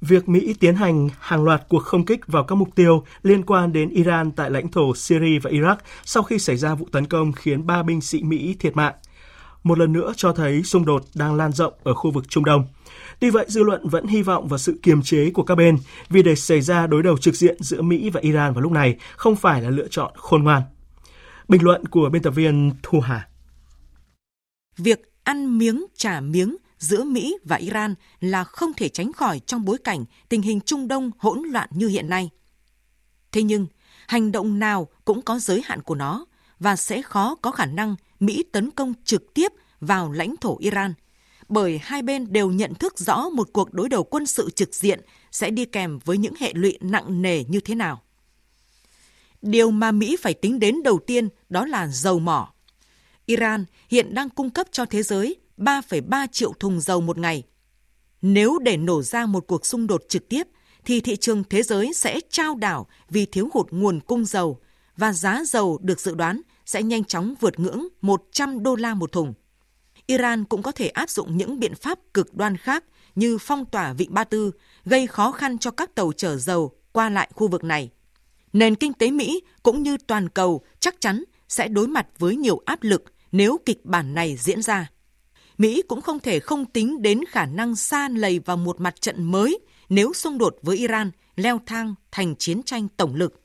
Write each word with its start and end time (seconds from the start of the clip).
Việc 0.00 0.28
Mỹ 0.28 0.54
tiến 0.60 0.74
hành 0.74 1.08
hàng 1.18 1.44
loạt 1.44 1.62
cuộc 1.68 1.82
không 1.82 2.04
kích 2.04 2.26
vào 2.26 2.44
các 2.44 2.54
mục 2.54 2.68
tiêu 2.74 3.04
liên 3.22 3.42
quan 3.42 3.72
đến 3.72 3.88
Iran 3.88 4.32
tại 4.32 4.50
lãnh 4.50 4.68
thổ 4.68 4.94
Syria 4.94 5.38
và 5.38 5.50
Iraq 5.50 5.76
sau 6.04 6.22
khi 6.22 6.38
xảy 6.38 6.56
ra 6.56 6.74
vụ 6.74 6.86
tấn 6.92 7.06
công 7.06 7.32
khiến 7.32 7.66
ba 7.66 7.82
binh 7.82 8.00
sĩ 8.00 8.22
Mỹ 8.22 8.56
thiệt 8.58 8.76
mạng. 8.76 8.94
Một 9.62 9.78
lần 9.78 9.92
nữa 9.92 10.12
cho 10.16 10.32
thấy 10.32 10.62
xung 10.62 10.84
đột 10.84 11.04
đang 11.14 11.34
lan 11.34 11.52
rộng 11.52 11.74
ở 11.82 11.94
khu 11.94 12.10
vực 12.10 12.28
Trung 12.28 12.44
Đông. 12.44 12.64
Tuy 13.20 13.30
vậy, 13.30 13.46
dư 13.48 13.62
luận 13.62 13.88
vẫn 13.88 14.06
hy 14.06 14.22
vọng 14.22 14.48
vào 14.48 14.58
sự 14.58 14.78
kiềm 14.82 15.02
chế 15.02 15.30
của 15.30 15.42
các 15.42 15.54
bên 15.54 15.78
vì 16.08 16.22
để 16.22 16.34
xảy 16.34 16.60
ra 16.60 16.86
đối 16.86 17.02
đầu 17.02 17.18
trực 17.18 17.34
diện 17.34 17.56
giữa 17.60 17.82
Mỹ 17.82 18.10
và 18.10 18.20
Iran 18.20 18.52
vào 18.52 18.62
lúc 18.62 18.72
này 18.72 18.96
không 19.16 19.36
phải 19.36 19.62
là 19.62 19.70
lựa 19.70 19.88
chọn 19.88 20.12
khôn 20.16 20.42
ngoan. 20.44 20.62
Bình 21.48 21.62
luận 21.62 21.86
của 21.86 22.08
biên 22.08 22.22
tập 22.22 22.30
viên 22.30 22.72
Thu 22.82 23.00
Hà. 23.00 23.28
Việc 24.76 25.12
ăn 25.24 25.58
miếng 25.58 25.86
trả 25.96 26.20
miếng 26.20 26.56
giữa 26.80 27.04
Mỹ 27.04 27.38
và 27.44 27.56
Iran 27.56 27.94
là 28.20 28.44
không 28.44 28.72
thể 28.72 28.88
tránh 28.88 29.12
khỏi 29.12 29.40
trong 29.46 29.64
bối 29.64 29.78
cảnh 29.84 30.04
tình 30.28 30.42
hình 30.42 30.60
Trung 30.60 30.88
Đông 30.88 31.10
hỗn 31.18 31.42
loạn 31.42 31.68
như 31.72 31.88
hiện 31.88 32.08
nay. 32.08 32.30
Thế 33.32 33.42
nhưng, 33.42 33.66
hành 34.08 34.32
động 34.32 34.58
nào 34.58 34.88
cũng 35.04 35.22
có 35.22 35.38
giới 35.38 35.62
hạn 35.64 35.82
của 35.82 35.94
nó 35.94 36.26
và 36.58 36.76
sẽ 36.76 37.02
khó 37.02 37.34
có 37.34 37.50
khả 37.50 37.66
năng 37.66 37.96
Mỹ 38.20 38.44
tấn 38.52 38.70
công 38.70 38.94
trực 39.04 39.34
tiếp 39.34 39.52
vào 39.80 40.12
lãnh 40.12 40.36
thổ 40.36 40.58
Iran, 40.58 40.94
bởi 41.48 41.80
hai 41.82 42.02
bên 42.02 42.32
đều 42.32 42.50
nhận 42.50 42.74
thức 42.74 42.98
rõ 42.98 43.28
một 43.28 43.48
cuộc 43.52 43.72
đối 43.72 43.88
đầu 43.88 44.04
quân 44.04 44.26
sự 44.26 44.50
trực 44.50 44.74
diện 44.74 45.00
sẽ 45.32 45.50
đi 45.50 45.64
kèm 45.64 45.98
với 46.04 46.18
những 46.18 46.34
hệ 46.40 46.52
lụy 46.54 46.78
nặng 46.80 47.22
nề 47.22 47.44
như 47.44 47.60
thế 47.60 47.74
nào. 47.74 48.02
Điều 49.42 49.70
mà 49.70 49.92
Mỹ 49.92 50.16
phải 50.20 50.34
tính 50.34 50.58
đến 50.58 50.82
đầu 50.82 50.98
tiên 51.06 51.28
đó 51.48 51.66
là 51.66 51.86
dầu 51.86 52.18
mỏ. 52.18 52.52
Iran 53.26 53.64
hiện 53.88 54.14
đang 54.14 54.30
cung 54.30 54.50
cấp 54.50 54.66
cho 54.72 54.84
thế 54.84 55.02
giới 55.02 55.39
3,3 55.60 56.26
triệu 56.32 56.52
thùng 56.52 56.80
dầu 56.80 57.00
một 57.00 57.18
ngày. 57.18 57.42
Nếu 58.22 58.58
để 58.58 58.76
nổ 58.76 59.02
ra 59.02 59.26
một 59.26 59.44
cuộc 59.46 59.66
xung 59.66 59.86
đột 59.86 60.02
trực 60.08 60.28
tiếp, 60.28 60.48
thì 60.84 61.00
thị 61.00 61.16
trường 61.16 61.44
thế 61.44 61.62
giới 61.62 61.92
sẽ 61.92 62.20
trao 62.30 62.54
đảo 62.54 62.86
vì 63.10 63.26
thiếu 63.26 63.48
hụt 63.52 63.66
nguồn 63.70 64.00
cung 64.00 64.24
dầu 64.24 64.60
và 64.96 65.12
giá 65.12 65.42
dầu 65.46 65.78
được 65.82 66.00
dự 66.00 66.14
đoán 66.14 66.40
sẽ 66.66 66.82
nhanh 66.82 67.04
chóng 67.04 67.34
vượt 67.40 67.60
ngưỡng 67.60 67.88
100 68.00 68.62
đô 68.62 68.76
la 68.76 68.94
một 68.94 69.12
thùng. 69.12 69.34
Iran 70.06 70.44
cũng 70.44 70.62
có 70.62 70.72
thể 70.72 70.88
áp 70.88 71.10
dụng 71.10 71.36
những 71.36 71.60
biện 71.60 71.74
pháp 71.74 71.98
cực 72.14 72.34
đoan 72.34 72.56
khác 72.56 72.84
như 73.14 73.38
phong 73.40 73.64
tỏa 73.64 73.92
Vịnh 73.92 74.14
Ba 74.14 74.24
Tư, 74.24 74.50
gây 74.84 75.06
khó 75.06 75.32
khăn 75.32 75.58
cho 75.58 75.70
các 75.70 75.94
tàu 75.94 76.12
chở 76.12 76.36
dầu 76.36 76.72
qua 76.92 77.10
lại 77.10 77.30
khu 77.34 77.48
vực 77.48 77.64
này. 77.64 77.90
Nền 78.52 78.74
kinh 78.74 78.92
tế 78.92 79.10
Mỹ 79.10 79.42
cũng 79.62 79.82
như 79.82 79.96
toàn 80.06 80.28
cầu 80.28 80.64
chắc 80.80 81.00
chắn 81.00 81.24
sẽ 81.48 81.68
đối 81.68 81.88
mặt 81.88 82.06
với 82.18 82.36
nhiều 82.36 82.62
áp 82.64 82.82
lực 82.82 83.04
nếu 83.32 83.58
kịch 83.66 83.84
bản 83.84 84.14
này 84.14 84.36
diễn 84.36 84.62
ra. 84.62 84.90
Mỹ 85.60 85.82
cũng 85.88 86.00
không 86.00 86.20
thể 86.20 86.40
không 86.40 86.66
tính 86.66 87.02
đến 87.02 87.20
khả 87.28 87.46
năng 87.46 87.76
xa 87.76 88.08
lầy 88.08 88.38
vào 88.38 88.56
một 88.56 88.80
mặt 88.80 89.00
trận 89.00 89.24
mới 89.24 89.58
nếu 89.88 90.12
xung 90.12 90.38
đột 90.38 90.56
với 90.62 90.76
Iran 90.76 91.10
leo 91.36 91.60
thang 91.66 91.94
thành 92.10 92.36
chiến 92.36 92.62
tranh 92.62 92.88
tổng 92.96 93.14
lực. 93.14 93.40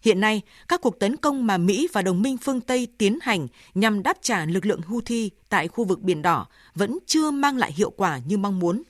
Hiện 0.00 0.20
nay, 0.20 0.42
các 0.68 0.80
cuộc 0.80 0.98
tấn 0.98 1.16
công 1.16 1.46
mà 1.46 1.58
Mỹ 1.58 1.88
và 1.92 2.02
đồng 2.02 2.22
minh 2.22 2.36
phương 2.36 2.60
Tây 2.60 2.88
tiến 2.98 3.18
hành 3.22 3.48
nhằm 3.74 4.02
đáp 4.02 4.18
trả 4.22 4.44
lực 4.44 4.66
lượng 4.66 4.80
Houthi 4.82 5.30
tại 5.48 5.68
khu 5.68 5.84
vực 5.84 6.02
Biển 6.02 6.22
Đỏ 6.22 6.46
vẫn 6.74 6.98
chưa 7.06 7.30
mang 7.30 7.56
lại 7.56 7.72
hiệu 7.72 7.90
quả 7.90 8.20
như 8.26 8.38
mong 8.38 8.58
muốn. 8.58 8.82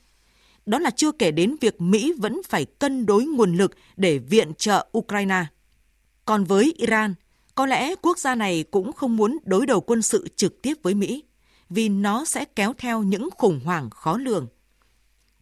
Đó 0.67 0.79
là 0.79 0.91
chưa 0.91 1.13
kể 1.13 1.31
đến 1.31 1.57
việc 1.61 1.81
Mỹ 1.81 2.13
vẫn 2.19 2.41
phải 2.49 2.65
cân 2.65 3.07
đối 3.07 3.25
nguồn 3.25 3.57
lực 3.57 3.75
để 3.97 4.19
viện 4.19 4.55
trợ 4.55 4.87
Ukraine. 4.99 5.45
Còn 6.25 6.45
với 6.45 6.75
Iran, 6.77 7.15
có 7.55 7.67
lẽ 7.67 7.95
quốc 8.03 8.19
gia 8.19 8.35
này 8.35 8.65
cũng 8.71 8.93
không 8.93 9.17
muốn 9.17 9.39
đối 9.45 9.67
đầu 9.67 9.81
quân 9.81 10.03
sự 10.03 10.29
trực 10.37 10.63
tiếp 10.63 10.75
với 10.83 10.95
Mỹ 10.95 11.23
vì 11.70 11.89
nó 11.89 12.25
sẽ 12.25 12.45
kéo 12.45 12.72
theo 12.78 13.03
những 13.03 13.28
khủng 13.36 13.61
hoảng 13.64 13.91
khó 13.91 14.17
lường. 14.19 14.48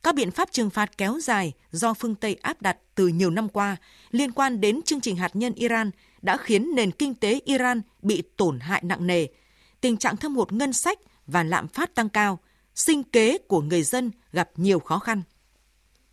Các 0.03 0.15
biện 0.15 0.31
pháp 0.31 0.53
trừng 0.53 0.71
phạt 0.71 0.99
kéo 0.99 1.19
dài 1.23 1.53
do 1.71 1.95
phương 1.95 2.15
Tây 2.15 2.37
áp 2.43 2.63
đặt 2.63 2.79
từ 2.95 3.09
nhiều 3.09 3.31
năm 3.31 3.49
qua 3.49 3.77
liên 4.11 4.33
quan 4.33 4.61
đến 4.61 4.83
chương 4.83 5.01
trình 5.01 5.17
hạt 5.17 5.37
nhân 5.37 5.55
Iran 5.55 5.91
đã 6.23 6.37
khiến 6.37 6.71
nền 6.75 6.91
kinh 6.91 7.15
tế 7.15 7.41
Iran 7.45 7.83
bị 8.03 8.23
tổn 8.37 8.61
hại 8.61 8.83
nặng 8.85 9.07
nề, 9.07 9.27
tình 9.81 9.97
trạng 9.97 10.17
thâm 10.17 10.37
hụt 10.37 10.53
ngân 10.53 10.73
sách 10.73 10.99
và 11.27 11.43
lạm 11.43 11.69
phát 11.69 11.95
tăng 11.95 12.09
cao, 12.09 12.39
sinh 12.75 13.03
kế 13.03 13.39
của 13.39 13.61
người 13.61 13.83
dân 13.83 14.11
gặp 14.33 14.51
nhiều 14.57 14.79
khó 14.79 14.99
khăn. 14.99 15.23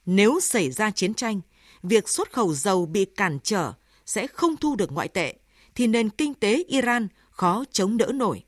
Nếu 0.06 0.40
xảy 0.40 0.72
ra 0.72 0.92
chiến 0.92 1.14
tranh, 1.14 1.42
việc 1.84 2.10
xuất 2.10 2.34
khẩu 2.34 2.54
dầu 2.54 2.86
bị 2.86 3.06
cản 3.06 3.40
trở 3.44 3.74
sẽ 4.06 4.28
không 4.28 4.58
thu 4.58 4.76
được 4.76 4.92
ngoại 4.92 5.08
tệ, 5.08 5.36
thì 5.76 5.88
nền 5.88 6.10
kinh 6.10 6.34
tế 6.34 6.64
Iran 6.68 7.08
khó 7.30 7.64
chống 7.72 7.98
đỡ 7.98 8.06
nổi. 8.06 8.44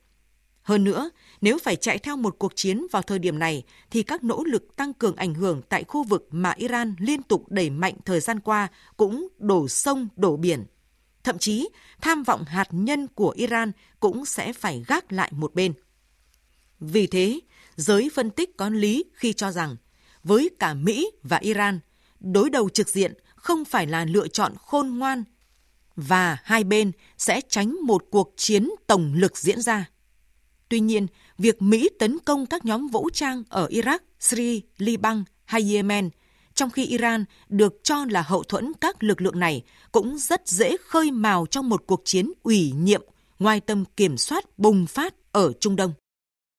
Hơn 0.64 0.84
nữa, 0.84 1.10
nếu 1.40 1.58
phải 1.58 1.76
chạy 1.76 1.98
theo 1.98 2.16
một 2.16 2.36
cuộc 2.38 2.56
chiến 2.56 2.86
vào 2.92 3.02
thời 3.02 3.18
điểm 3.18 3.38
này, 3.38 3.62
thì 3.90 4.02
các 4.02 4.24
nỗ 4.24 4.44
lực 4.44 4.76
tăng 4.76 4.92
cường 4.92 5.16
ảnh 5.16 5.34
hưởng 5.34 5.62
tại 5.68 5.84
khu 5.84 6.02
vực 6.02 6.28
mà 6.30 6.50
Iran 6.56 6.94
liên 6.98 7.22
tục 7.22 7.44
đẩy 7.48 7.70
mạnh 7.70 7.94
thời 8.04 8.20
gian 8.20 8.40
qua 8.40 8.68
cũng 8.96 9.28
đổ 9.38 9.68
sông 9.68 10.08
đổ 10.16 10.36
biển. 10.36 10.64
Thậm 11.24 11.38
chí, 11.38 11.68
tham 12.00 12.22
vọng 12.22 12.44
hạt 12.44 12.68
nhân 12.70 13.06
của 13.06 13.30
Iran 13.30 13.72
cũng 14.00 14.24
sẽ 14.24 14.52
phải 14.52 14.84
gác 14.86 15.12
lại 15.12 15.32
một 15.34 15.54
bên. 15.54 15.72
Vì 16.80 17.06
thế, 17.06 17.40
giới 17.76 18.10
phân 18.14 18.30
tích 18.30 18.56
có 18.56 18.68
lý 18.68 19.04
khi 19.14 19.32
cho 19.32 19.52
rằng, 19.52 19.76
với 20.22 20.50
cả 20.58 20.74
Mỹ 20.74 21.10
và 21.22 21.36
Iran, 21.36 21.80
đối 22.20 22.50
đầu 22.50 22.68
trực 22.68 22.88
diện 22.88 23.14
không 23.36 23.64
phải 23.64 23.86
là 23.86 24.04
lựa 24.04 24.28
chọn 24.28 24.52
khôn 24.58 24.98
ngoan 24.98 25.24
và 25.96 26.38
hai 26.44 26.64
bên 26.64 26.92
sẽ 27.18 27.40
tránh 27.48 27.76
một 27.82 28.04
cuộc 28.10 28.32
chiến 28.36 28.70
tổng 28.86 29.14
lực 29.14 29.38
diễn 29.38 29.62
ra. 29.62 29.90
Tuy 30.68 30.80
nhiên, 30.80 31.06
việc 31.38 31.62
Mỹ 31.62 31.88
tấn 31.98 32.18
công 32.18 32.46
các 32.46 32.64
nhóm 32.64 32.88
vũ 32.88 33.10
trang 33.10 33.42
ở 33.48 33.66
Iraq, 33.66 33.98
Syria, 34.20 34.60
Liban 34.78 35.24
hay 35.44 35.74
Yemen, 35.74 36.10
trong 36.54 36.70
khi 36.70 36.86
Iran 36.86 37.24
được 37.48 37.74
cho 37.82 38.04
là 38.10 38.22
hậu 38.22 38.42
thuẫn 38.42 38.72
các 38.80 39.02
lực 39.02 39.20
lượng 39.20 39.38
này, 39.38 39.62
cũng 39.92 40.18
rất 40.18 40.48
dễ 40.48 40.76
khơi 40.76 41.10
mào 41.10 41.46
trong 41.46 41.68
một 41.68 41.82
cuộc 41.86 42.02
chiến 42.04 42.32
ủy 42.42 42.72
nhiệm 42.76 43.02
ngoài 43.38 43.60
tầm 43.60 43.84
kiểm 43.96 44.16
soát 44.16 44.58
bùng 44.58 44.86
phát 44.86 45.14
ở 45.32 45.52
Trung 45.60 45.76
Đông. 45.76 45.92